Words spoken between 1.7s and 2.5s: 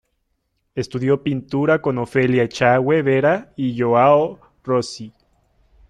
con Ofelia